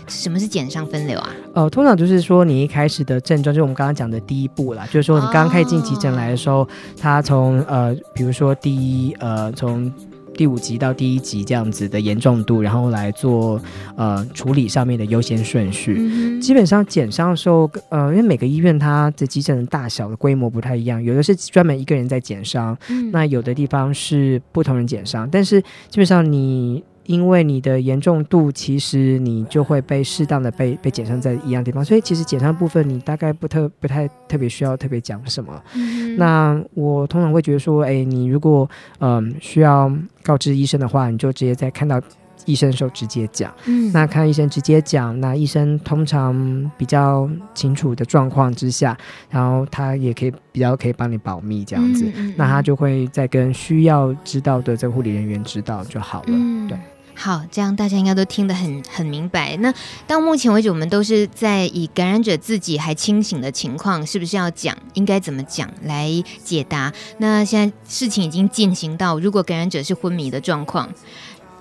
[0.08, 1.30] 什么是减伤分流啊？
[1.54, 6.66] 呃，通常就是说你一开始的症状，就是我们刚刚讲的第一步啦，就是说你刚刚开始进急诊来的时候，
[6.98, 9.92] 他从呃，比如说第一呃，从
[10.34, 13.60] 第五级到第一级这样子的严重度，然后来做
[13.96, 16.38] 呃处理上面的优先顺序。
[16.40, 26.84] 基本上减伤的时候，呃，因为每个医院它的急诊的大小的规模不太一样，有的是专门一个人在减伤，嗯、那有的地方是不同人减伤，但是基本上你。
[27.06, 35.62] 因为你的严重度，其实你就会被适当的被被减伤在一样地方，所以其实减伤部分你大概不特不太特别需要特别讲什么。
[35.74, 39.90] 嗯、那我通常会觉得说，哎，你如果嗯需要
[40.22, 42.00] 告知医生的话，你就直接在看到
[42.44, 43.52] 医生的时候直接讲。
[43.66, 48.96] 嗯，那看医生直接讲，那医生通常比较清楚的状况之下，
[49.30, 56.28] 然后他也可以比较可以帮你保密这样子，嗯嗯嗯、那他就会再跟需要知道的这个护理人员知道就好了。
[56.30, 56.76] 嗯、对。
[57.18, 59.56] 好，这样大家应该都听得很很明白。
[59.56, 59.72] 那
[60.06, 66.10] 到目前为止，我们都是在以感染者自己还清醒的情况，是不是要讲应该怎么讲来
[66.44, 66.92] 解答？
[67.16, 70.90] 那现在事情已经进行到，如果感染者是昏迷的状况，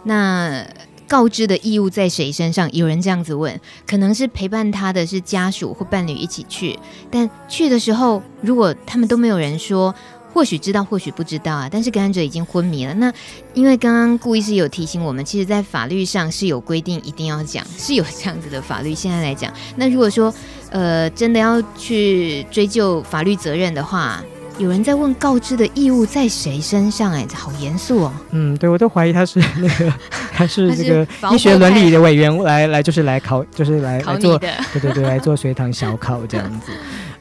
[0.03, 0.67] 那
[1.07, 2.69] 告知的义务在谁身上？
[2.73, 6.77] 有人这样子问，可能是陪伴他的是家属或伴侣一起去，
[7.09, 9.95] 但去的时候，如果他们都没有人说。
[10.35, 11.69] 或许知道，或许不知道啊。
[11.71, 12.93] 但是感染者已经昏迷了。
[12.95, 13.11] 那
[13.53, 18.93] 因为刚刚顾医师有提醒我们，其实，在法律上是有规定，一定要讲，是有这样子的法律。
[18.93, 20.33] 现在来讲，那如果说
[20.71, 24.21] 呃真的要去追究法律责任的话，
[24.57, 27.13] 有人在问告知的义务在谁身上？
[27.13, 28.13] 哎，好严肃哦。
[28.31, 29.93] 嗯，对，我都怀疑他是那个，
[30.33, 36.73] 他是这个医学伦理的委员来来，就是来考，就是来来做，对对对，来做随堂小考这样子。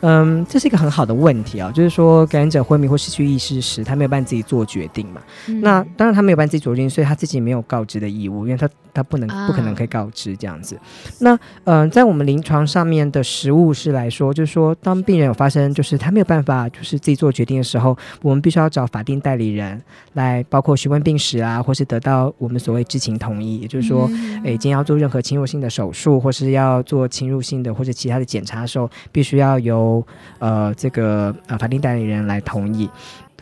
[0.07, 5.23] 嗯，这是一个很好的问题啊，就是说感染者昏迷或失去意识时，他没有办法自己做决定嘛。
[5.49, 10.77] 嗯、那当然他没有办法自己做决定，所以他自己没有告知的义务，因为他他不能不可能可以告知这样子。
[10.77, 10.81] 啊、
[11.21, 19.81] 那嗯，在我们临床上面的实务是来说，就是说当病人有发生就是他没有办法就是自己做决定的时候，我们必须要找法定代理人
[20.13, 29.94] 来，包括询问病史啊，或是得到我们所谓知情同意，也就是说，嗯、诶，今天要做任何侵入性的手术，或是要做侵入性的或者其他的检查的时候，必须要由
[30.39, 32.89] 呃，这个呃，法定代理人来同意。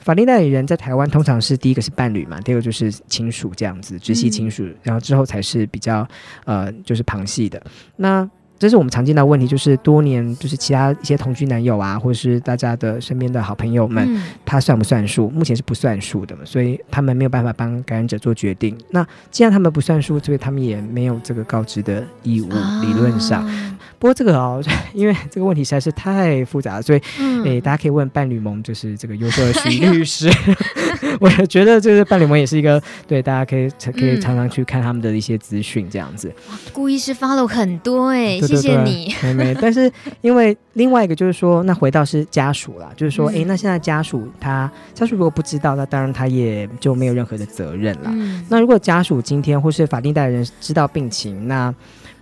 [0.00, 6.04] 法定代理人在台湾通常是第一个是伴侣嘛，第二个就是亲属这样子，直系亲属，嗯、然后之后才是比较
[6.44, 7.62] 呃，就是旁系的。
[7.94, 8.28] 那
[8.62, 15.28] 这是我们常见到问题，就是多年就是其他一些同居男友啊，或者是大家的身边的好朋友们，嗯、他算不算数？
[15.30, 18.78] 目前是不算数的嘛，所以他们没有办法帮感染者做决定。
[18.90, 22.48] 那既然他们不算数，所以他们也没有这个告知的义务，
[22.82, 23.44] 理论上。
[23.44, 24.62] 啊、不过这个哦，
[24.94, 30.30] 因为这个问题实在是太复杂了，所以诶、嗯欸，大家可以问伴侣盟，就是这个优秀的徐律师。
[31.20, 36.32] 我也觉得就是伴侣盟也是一个对，大家可以可以常常去看他们的一些资讯，这样子。
[36.72, 38.40] 顾医师 follow 很多哎、欸。
[38.40, 39.54] 谢谢你，没没。
[39.60, 39.90] 但是
[40.20, 48.10] 因为另外一个就是说，那回到是家属啦，就是说，哎、嗯，那现在家属他家属如果不知道，那当然他也就没有任何的责任了。
[48.12, 51.74] 嗯、那如果家属今天或是法定代理人知道病情，那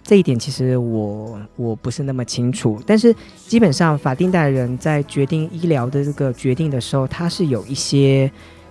[0.03, 2.81] 这一点其实我我不是那么清楚。
[2.87, 3.15] 但是
[3.47, 8.31] 基本上法定代理人在决定医疗的这个决定的时候，他是有一些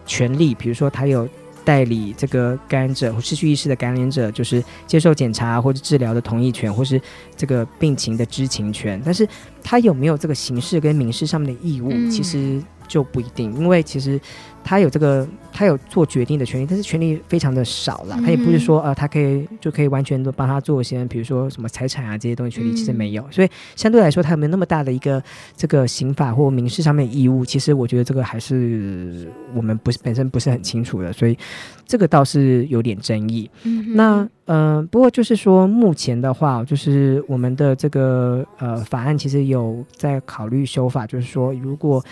[0.10, 1.30] 权利，比如说他有。
[1.66, 6.99] 代理这个感染者或失去意识的感染者，就是接受检查或者治疗的同意权，或是
[7.38, 8.99] 这个病情的知情权。
[9.05, 9.28] 但是
[9.62, 11.91] 他有没有这个刑事跟民事上面的义务？
[11.91, 12.60] 嗯、其实。
[12.89, 14.19] 就不一定，因为其实
[14.63, 18.19] 他有这个，他有做决定的权利，但是权利非常的少了。
[18.25, 23.23] 他也不是说呃，他可以就可以完全的帮他做一些，比如说什么财产啊这些东西，权利其实没有。
[23.31, 25.23] 所以相对来说，他有没有那么大的一个
[25.55, 27.45] 这个刑法或民事上面的义务？
[27.45, 31.37] 其实我觉得这个还是我们不是本身不是很清楚的，所以
[31.85, 33.49] 这个倒是有点争议。
[33.63, 42.03] 嗯，那呃，不过就是说目前的话，就是我们的这个呃法案其实有在考虑修法，就是说如果。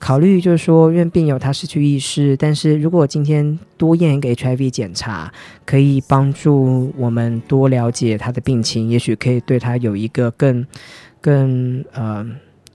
[0.00, 5.32] 考虑就是说，因为病友他失去意识，但是如果今天多验一个 HIV 检查，
[5.64, 10.66] 可以帮助我们多了解他的病情，也许可以对他有一个更、
[11.20, 12.26] 更呃。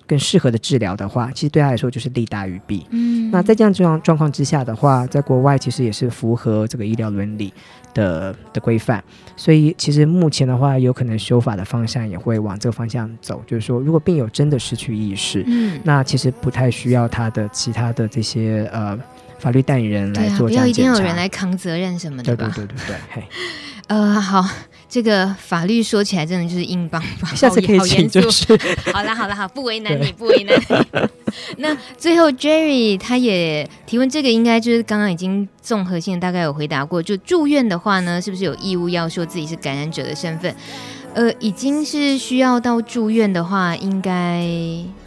[0.07, 2.85] 更适合的治疗的话，其实对他来说就是利大于弊。
[2.91, 7.51] 嗯，那在这样这样状况之下的话，在国外其实也是符合这个医疗伦理
[7.95, 9.03] 的的规范，
[9.35, 18.95] 所以其实目前的话，有可能修法的方向也会往这个方向走，就是说，如果病友真的失去意识，嗯，那其实不太需要他的其他的这些呃
[19.39, 22.51] 法律代理人来做要一定要有人来扛责任什么的吧？
[22.53, 23.23] 对对对对对，嘿，
[23.87, 24.45] 呃，好。
[24.87, 28.45] 这个法律说起来真的就是硬邦邦， 下次可以请就是。
[28.93, 31.09] 好了好了好，不为难你，不为难你。
[31.57, 37.01] 那最后 Jerry 他也提问，这个应该就是刚刚已经综合性大概有回答过。
[37.01, 40.55] 就住院的话呢，是不是有义务要说自己是感染者的身份？
[41.13, 44.45] 呃，已经是需要到住院的话，应该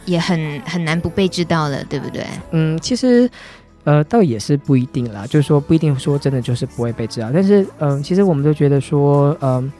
[0.05, 2.25] 也很很难不被知道了，对不对？
[2.51, 3.29] 嗯，其实。
[3.83, 9.71] 呃，倒也是不一定啦，就是说不一定说真的就是不会被治疗，但是嗯、呃，其实我们都觉得说，嗯、呃，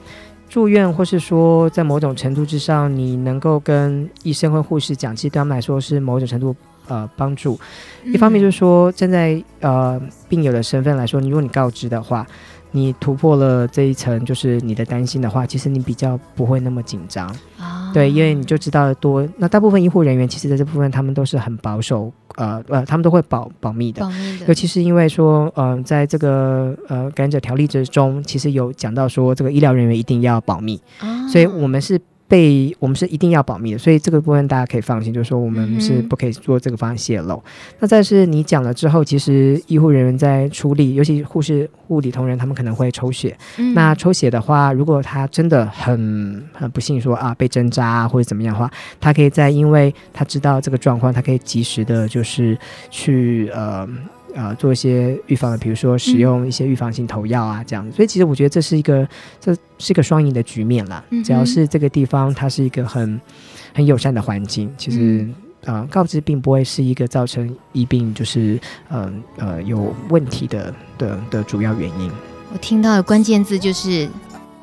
[0.48, 6.54] 住院或是说在某种程度之上，你能够跟医生或护士讲，其实对他们来说是某种程度
[6.88, 7.58] 呃帮助。
[8.04, 12.26] 一方面就是说，站在呃病友的身份来说，你如果你告知的话。
[12.72, 17.26] 你突破了这一层，就是你的担心的话，其实你比较不会那么紧张
[17.58, 17.79] 啊。
[17.92, 19.26] 对，因为你就知道多。
[19.38, 24.02] 那大部分医护人员其实在这部分他们都是很保守，呃呃，他们都会保保密的。
[24.02, 24.46] 保密的。
[24.46, 30.80] 尤其是因为说，嗯、呃，在这个呃感染者条例之中，其实有讲到说，这个医疗人员一定要保密。
[30.98, 31.28] 啊。
[31.28, 32.00] 所以我们是。
[32.30, 37.34] 被我们是一定要保密的，所以这个部分大家可以放心，就是说我们是不可以做这个方向泄露。
[37.34, 37.42] 嗯、
[37.80, 43.36] 那再是你讲了之后，其实医护人员在处理，尤其护士、护理同仁，他们可能会抽血。
[43.58, 48.70] 嗯、那抽血的话，如果他真的很很不幸说啊被针扎啊或者怎么样的话，
[49.00, 52.56] 他可以在因为他知道这个状况，他可以及时的，就是
[52.92, 53.88] 去呃。
[54.34, 57.90] 呃，做一些预防的，比如说使用一些预防性投药啊，这样子。
[57.90, 59.06] 嗯、所以其实我觉得这是一个，
[59.40, 61.04] 这是一个双赢的局面啦。
[61.24, 63.20] 只要是这个地方，它是一个很
[63.74, 65.28] 很友善的环境，其实
[65.66, 68.58] 啊、告知并不会是一个造成疫病就是
[68.88, 72.10] 嗯呃，呃有问题的的的主要原因。
[72.52, 74.08] 我听到的关键字就是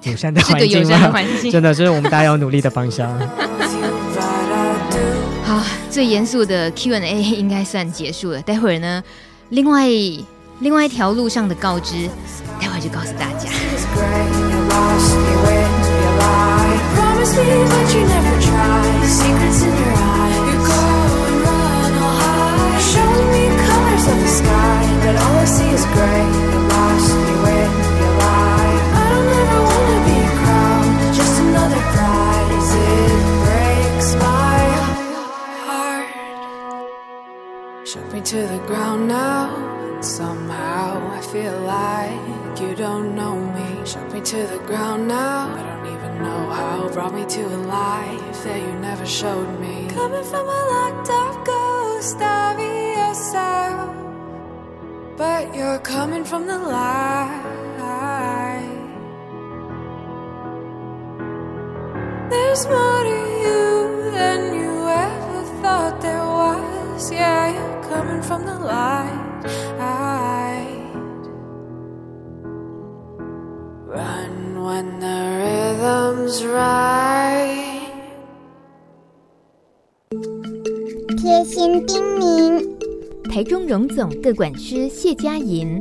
[0.03, 1.13] 友善的环境吗？
[1.51, 3.15] 真的，这是我们大家要努力的方向。
[5.43, 8.41] 好，最严肃的 Q&A 应该算结束了。
[8.41, 9.01] 待会儿呢？
[9.49, 9.87] 另外，
[10.59, 12.09] 另外一条路上的告知，
[12.59, 13.49] 待会就告诉大家。
[38.27, 39.55] to the ground now.
[39.95, 43.85] And somehow I feel like you don't know me.
[43.85, 45.55] Shook me to the ground now.
[45.55, 46.89] I don't even know how.
[46.89, 49.87] Brought me to a life that you never showed me.
[49.93, 53.95] Coming from a locked up ghost of yourself.
[55.15, 57.47] But you're coming from the light.
[62.29, 63.26] There's more to
[81.15, 82.65] 贴心叮咛，
[83.31, 85.79] 台中荣总各管师谢佳莹。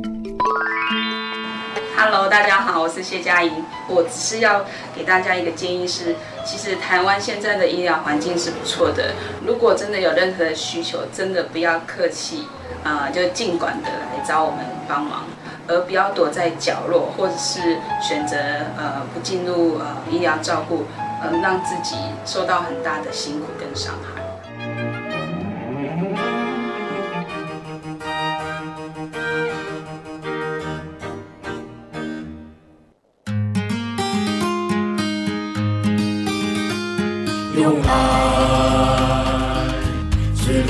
[1.95, 3.51] Hello，大家好，我是谢佳莹。
[3.89, 4.63] 我只是要
[4.95, 6.15] 给大家一个建议是，
[6.47, 9.13] 其实台湾现在的医疗环境是不错的。
[9.45, 12.47] 如果真的有任何需求，真的不要客气，
[12.85, 15.25] 啊、就尽管的来找我们帮忙，
[15.67, 18.37] 而不要躲在角落，或者是选择
[18.77, 20.85] 呃不进入呃医疗照顾，
[21.21, 24.16] 嗯、呃，让自己受到很大的辛苦跟伤害。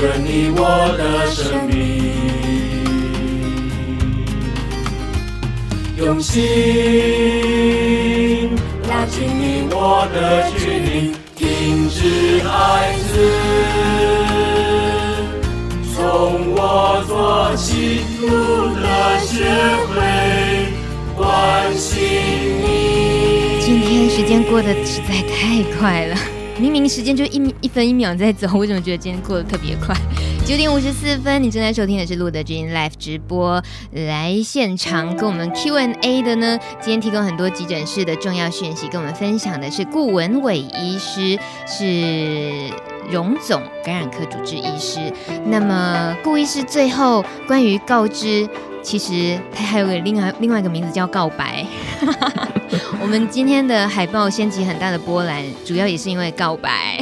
[0.00, 0.62] 润你我
[0.96, 2.14] 的生命，
[5.96, 6.40] 用心
[8.88, 13.12] 拉近你我的距离，停止孩子，
[15.96, 18.28] 从我做起，路
[18.76, 19.50] 的学
[19.88, 19.96] 会
[21.16, 21.90] 关心
[22.62, 23.58] 你。
[23.60, 26.16] 今天时间过得实在太快了。
[26.58, 29.94] 明明时间就一一分一秒在走，我怎么觉得今天过得特别快？
[30.44, 36.58] 九点五十四分，你正在收听的是路德之音 Live 直播，来现场跟我们 Q&A 的呢。
[36.80, 42.72] 今天提供很多急诊室的重要讯息，跟我们分享的是顾文伟医师，是
[43.10, 44.98] 荣总感染科主治医师。
[45.46, 48.48] 那么顾医师最后关于告知，
[48.82, 51.66] 其实他还有个另外另外一个名字叫告白。
[53.00, 56.98] 我们今天的海报掀起很大的波澜，主要也是因为告白。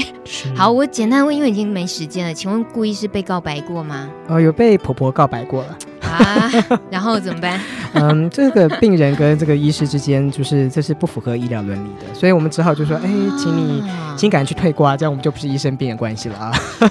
[0.55, 4.09] 好，我简单问，因为已经没时间了，请问顾医师被告白过吗？
[4.29, 5.77] 哦，有被婆婆告白过了。
[6.03, 6.51] 啊，
[6.91, 7.61] 然后怎么办？
[7.95, 13.83] 嗯，这个病人跟这个医师之间，就是这是不符合医疗伦理的，所以我们只好就说，哎，请你，
[14.16, 16.53] 请赶紧去退挂，这样我们就不是医生病人关系了啊。
[16.81, 16.89] 哦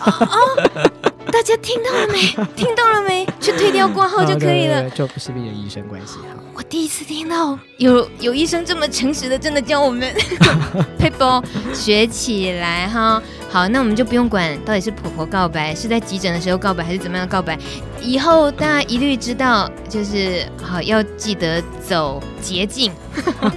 [0.75, 2.19] 哦 大家听到了没？
[2.55, 3.25] 听到了没？
[3.39, 6.41] 去退掉挂号就可以了，就不是病人医生关系哈。
[6.53, 10.13] 我第一次听到有有医生这么诚实的，真的教我们
[10.97, 13.21] 佩波学起来哈。
[13.55, 17.57] 好，那我们就不用管到底是婆婆告白，是在急诊的时候告白，还是怎么样告白。
[18.01, 22.91] 以后大家一律知道，就是好要记得走捷径。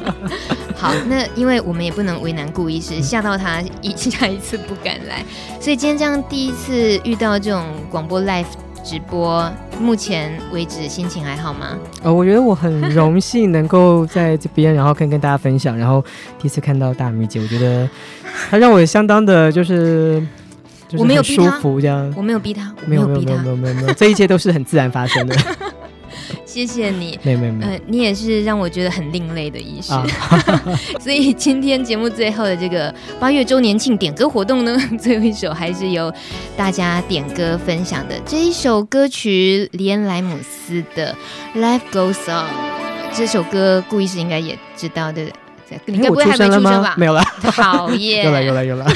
[0.79, 5.25] 好，那因为我们也不能为难顾医师，吓到他一下一次不敢来，
[5.61, 8.47] 所以今天这样第一次遇到这种广播 live
[8.89, 9.47] 直播，
[9.79, 11.77] 目前为止心情还好吗？
[12.03, 16.03] 呃、哦，我觉得我很荣幸能够在这边，然后可以跟大家分享，然后
[16.39, 17.87] 第一次看到大米姐，我觉得
[18.51, 20.27] 她让我相当的就是，
[20.89, 25.37] 就是很舒服这样，我没有逼她，我没有逼她，没有没有没有，这一切都是很自然发生的。
[26.59, 30.05] 谢谢你，没没没有，呃，你也是让我觉得很另类的医师，啊、
[30.99, 36.13] 所以今天节目最后的这个八月周年庆点歌活动呢， 最后一首还是由
[36.57, 41.15] 大家点歌分享的这一首歌曲，李恩莱姆斯的
[41.61, 42.45] 《Life Goes On》。
[43.15, 45.79] 这首歌顾医师应该也知道，对不对？
[45.87, 46.95] 你该不会还没出生吧？
[46.99, 48.85] 没有了，讨厌，有了有了有了。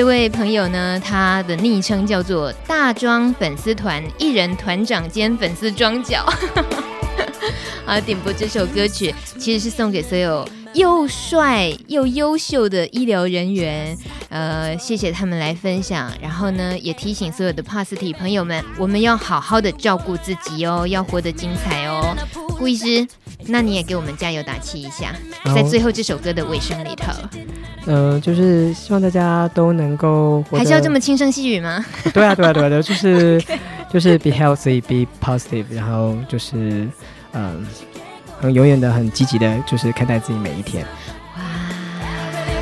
[0.00, 6.24] 这位朋友呢，他的昵称叫做大庄粉丝团艺人团长兼粉丝庄脚。
[7.84, 13.96] 好， 点播这首歌曲，其实是送给所有又帅又优秀的医疗人员。
[14.28, 22.14] 呃，谢谢他们来分享，然后呢，也提醒所有的帕斯提朋友们，我们要好好的照顾自己哦，要活得精彩哦。
[22.56, 23.06] 顾医师，
[23.46, 25.12] 那你也给我们加油打气一下，
[25.54, 27.12] 在最后这首歌的尾声里头。
[27.86, 31.84] 嗯、呃，就是希望大家都能够，还是要这么轻声细语吗？
[32.12, 33.42] 对啊，对啊，对啊，对，就是
[33.90, 36.86] 就是 be healthy, be positive，然后就是
[37.32, 37.66] 嗯，
[38.40, 40.84] 很永远的很积极的，就是看待自己每一天。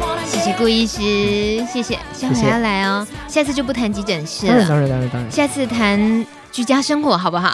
[0.00, 7.50] 哇谢谢顾医师，谢谢，下回要来哦，下次就不谈急诊室了，当然当然当然，下次谈居家生活好不好？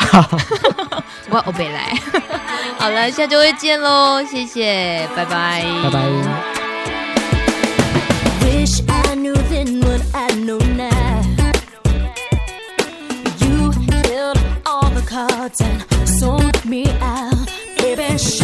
[1.31, 1.97] 我欧北来，
[2.79, 6.01] 好了，下周会见喽，谢谢，拜拜，拜拜。
[15.57, 15.94] And
[16.75, 17.47] me out,
[17.77, 18.44] baby.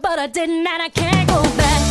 [0.00, 1.83] but I didn't, and I can't go back.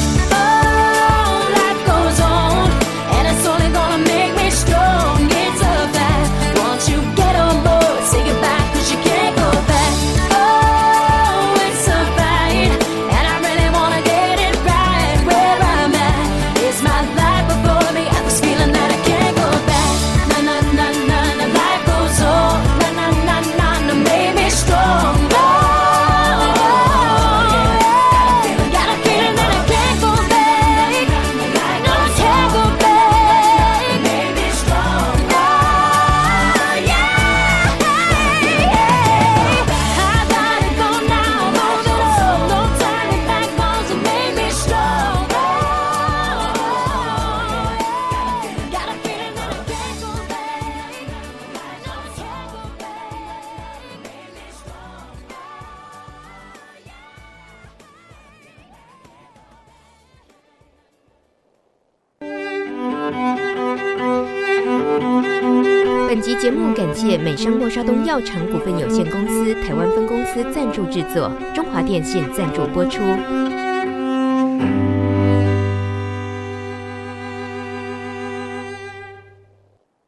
[68.05, 73.01] 药厂股份有限公司台湾分公司赞助制作，中华电信赞助播出。